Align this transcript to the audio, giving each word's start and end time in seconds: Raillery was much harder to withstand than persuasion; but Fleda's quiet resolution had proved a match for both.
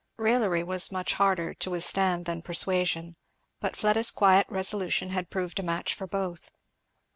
Raillery 0.17 0.63
was 0.63 0.91
much 0.91 1.13
harder 1.13 1.53
to 1.53 1.69
withstand 1.69 2.25
than 2.25 2.41
persuasion; 2.41 3.15
but 3.59 3.75
Fleda's 3.75 4.09
quiet 4.09 4.47
resolution 4.49 5.11
had 5.11 5.29
proved 5.29 5.59
a 5.59 5.61
match 5.63 5.93
for 5.93 6.07
both. 6.07 6.49